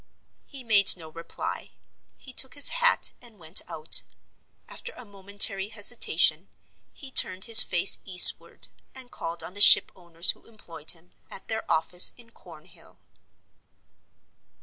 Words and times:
He 0.47 0.63
made 0.63 0.97
no 0.97 1.09
reply; 1.09 1.73
he 2.17 2.33
took 2.33 2.55
his 2.55 2.69
hat 2.69 3.13
and 3.21 3.37
went 3.37 3.61
out. 3.67 4.01
After 4.67 4.93
a 4.93 5.05
momentary 5.05 5.67
hesitation, 5.67 6.47
he 6.91 7.11
turned 7.11 7.45
his 7.45 7.61
face 7.61 7.99
eastward, 8.03 8.69
and 8.95 9.11
called 9.11 9.43
on 9.43 9.53
the 9.53 9.61
ship 9.61 9.91
owners 9.95 10.31
who 10.31 10.45
employed 10.47 10.89
him, 10.89 11.13
at 11.29 11.47
their 11.49 11.71
office 11.71 12.13
in 12.17 12.31
Cornhill. 12.31 12.97